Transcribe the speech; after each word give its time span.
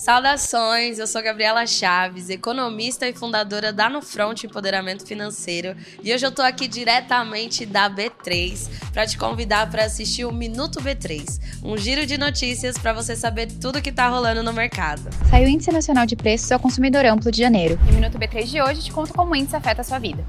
Saudações, 0.00 0.98
eu 0.98 1.06
sou 1.06 1.22
Gabriela 1.22 1.66
Chaves, 1.66 2.30
economista 2.30 3.06
e 3.06 3.12
fundadora 3.12 3.70
da 3.70 3.90
No 3.90 4.00
Front 4.00 4.44
Empoderamento 4.44 5.06
Financeiro, 5.06 5.76
e 6.02 6.14
hoje 6.14 6.24
eu 6.24 6.32
tô 6.32 6.40
aqui 6.40 6.66
diretamente 6.66 7.66
da 7.66 7.90
B3 7.90 8.66
para 8.94 9.06
te 9.06 9.18
convidar 9.18 9.70
para 9.70 9.84
assistir 9.84 10.24
o 10.24 10.32
Minuto 10.32 10.80
B3, 10.80 11.38
um 11.62 11.76
giro 11.76 12.06
de 12.06 12.16
notícias 12.16 12.78
para 12.78 12.94
você 12.94 13.14
saber 13.14 13.52
tudo 13.60 13.82
que 13.82 13.92
tá 13.92 14.08
rolando 14.08 14.42
no 14.42 14.54
mercado. 14.54 15.02
Saiu 15.28 15.44
o 15.44 15.50
Índice 15.50 15.70
Nacional 15.70 16.06
de 16.06 16.16
Preços 16.16 16.50
ao 16.50 16.58
Consumidor 16.58 17.04
Amplo 17.04 17.30
de 17.30 17.36
janeiro. 17.36 17.78
E 17.86 17.90
o 17.90 17.94
Minuto 17.94 18.18
B3 18.18 18.44
de 18.44 18.62
hoje 18.62 18.82
te 18.82 18.92
conta 18.92 19.12
como 19.12 19.32
o 19.32 19.36
índice 19.36 19.54
afeta 19.54 19.82
a 19.82 19.84
sua 19.84 19.98
vida. 19.98 20.24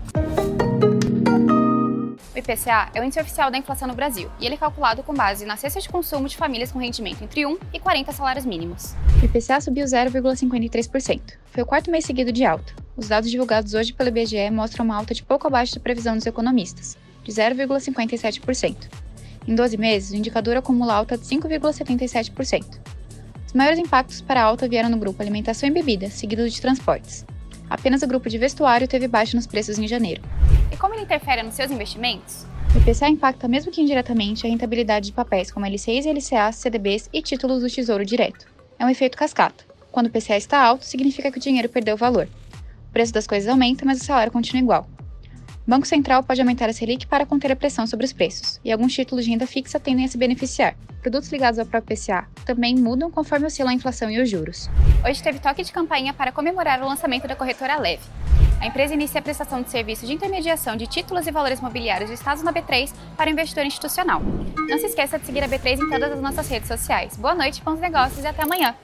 IPCA 2.52 2.92
é 2.94 3.00
o 3.00 3.04
índice 3.04 3.20
oficial 3.20 3.50
da 3.50 3.58
inflação 3.58 3.88
no 3.88 3.94
Brasil 3.94 4.30
e 4.40 4.46
ele 4.46 4.56
é 4.56 4.58
calculado 4.58 5.04
com 5.04 5.14
base 5.14 5.46
na 5.46 5.56
cesta 5.56 5.80
de 5.80 5.88
consumo 5.88 6.28
de 6.28 6.36
famílias 6.36 6.72
com 6.72 6.80
rendimento 6.80 7.24
entre 7.24 7.46
1 7.46 7.58
e 7.74 7.80
40 7.80 8.12
salários 8.12 8.46
mínimos. 8.46 8.94
O 9.22 9.26
IPCA 9.26 9.62
subiu 9.62 9.86
0,53%. 9.86 11.22
Foi 11.46 11.64
o 11.64 11.66
quarto 11.66 11.90
mês 11.90 12.06
seguido 12.06 12.32
de 12.32 12.44
alta. 12.44 12.74
Os 12.98 13.08
dados 13.08 13.32
divulgados 13.32 13.74
hoje 13.74 13.94
pelo 13.94 14.10
IBGE 14.10 14.50
mostram 14.52 14.84
uma 14.84 14.98
alta 14.98 15.14
de 15.14 15.24
pouco 15.24 15.48
abaixo 15.48 15.76
da 15.76 15.82
previsão 15.82 16.16
dos 16.16 16.26
economistas, 16.26 16.98
de 17.24 17.32
0,57%. 17.32 18.76
Em 19.48 19.56
12 19.56 19.78
meses, 19.78 20.12
o 20.12 20.16
indicador 20.16 20.58
acumula 20.58 20.94
alta 20.94 21.18
de 21.18 21.26
5,77%. 21.26 22.66
Os 23.48 23.54
maiores 23.54 23.80
impactos 23.80 24.22
para 24.22 24.42
a 24.42 24.44
alta 24.44 24.68
vieram 24.68 24.90
no 24.90 24.98
grupo 24.98 25.22
alimentação 25.22 25.68
e 25.68 25.72
bebida, 25.72 26.10
seguido 26.10 26.50
de 26.50 26.62
transportes. 26.62 27.26
Apenas 27.70 28.02
o 28.02 28.08
grupo 28.08 28.30
de 28.30 28.38
vestuário 28.38 28.88
teve 28.88 29.08
baixa 29.08 29.38
nos 29.38 29.48
preços 29.48 29.80
em 29.80 29.88
janeiro. 29.88 30.22
Como 30.82 30.96
ele 30.96 31.04
interfere 31.04 31.44
nos 31.44 31.54
seus 31.54 31.70
investimentos? 31.70 32.48
O 32.74 32.80
IPCA 32.80 33.08
impacta, 33.08 33.48
mesmo 33.48 33.72
que 33.72 33.80
indiretamente, 33.80 34.48
a 34.48 34.50
rentabilidade 34.50 35.06
de 35.06 35.12
papéis 35.12 35.52
como 35.52 35.64
LCIs, 35.64 36.08
LCAs, 36.08 36.56
CDBs 36.56 37.08
e 37.14 37.22
títulos 37.22 37.62
do 37.62 37.70
Tesouro 37.70 38.04
Direto. 38.04 38.48
É 38.80 38.84
um 38.84 38.90
efeito 38.90 39.16
cascata. 39.16 39.64
Quando 39.92 40.08
o 40.08 40.10
IPCA 40.10 40.38
está 40.38 40.60
alto, 40.60 40.84
significa 40.84 41.32
que 41.32 41.38
o 41.38 41.40
dinheiro 41.40 41.70
perdeu 41.70 41.96
valor. 41.96 42.28
O 42.90 42.92
preço 42.92 43.14
das 43.14 43.28
coisas 43.28 43.48
aumenta, 43.48 43.86
mas 43.86 44.02
o 44.02 44.04
salário 44.04 44.34
continua 44.34 44.64
igual. 44.64 44.90
O 45.68 45.70
Banco 45.70 45.86
Central 45.86 46.24
pode 46.24 46.42
aumentar 46.42 46.68
a 46.68 46.74
Selic 46.74 47.06
para 47.06 47.28
conter 47.28 47.52
a 47.52 47.56
pressão 47.56 47.86
sobre 47.86 48.08
os 48.08 48.12
preços, 48.12 48.60
e 48.66 48.72
alguns 48.72 48.92
títulos 48.92 49.24
de 49.24 49.30
renda 49.30 49.46
fixa 49.46 49.80
tendem 49.80 50.06
a 50.06 50.08
se 50.08 50.18
beneficiar. 50.18 50.76
Produtos 51.00 51.32
ligados 51.32 51.60
ao 51.60 51.66
próprio 51.68 51.94
IPCA 51.94 52.28
também 52.44 52.74
mudam 52.74 53.12
conforme 53.12 53.46
oscilam 53.46 53.72
a 53.72 53.76
inflação 53.76 54.10
e 54.10 54.20
os 54.20 54.28
juros. 54.28 54.68
Hoje 55.08 55.22
teve 55.22 55.38
toque 55.38 55.62
de 55.62 55.72
campanha 55.72 56.12
para 56.12 56.32
comemorar 56.32 56.82
o 56.82 56.88
lançamento 56.88 57.28
da 57.28 57.36
corretora 57.36 57.78
Leve. 57.78 58.02
A 58.62 58.68
empresa 58.68 58.94
inicia 58.94 59.20
a 59.20 59.24
prestação 59.24 59.64
de 59.64 59.72
serviço 59.72 60.06
de 60.06 60.14
intermediação 60.14 60.78
de 60.78 60.86
títulos 60.86 61.26
e 61.26 61.32
valores 61.32 61.60
mobiliários 61.60 62.12
listados 62.12 62.44
na 62.44 62.54
B3 62.54 62.94
para 63.18 63.28
o 63.28 63.34
investidor 63.34 63.66
institucional. 63.66 64.22
Não 64.70 64.78
se 64.78 64.86
esqueça 64.86 65.18
de 65.18 65.26
seguir 65.26 65.44
a 65.44 65.50
B3 65.50 65.80
em 65.80 65.90
todas 65.90 66.12
as 66.12 66.22
nossas 66.22 66.48
redes 66.48 66.68
sociais. 66.68 67.18
Boa 67.18 67.34
noite, 67.34 67.60
bons 67.64 67.80
negócios 67.80 68.24
e 68.24 68.28
até 68.28 68.44
amanhã! 68.44 68.76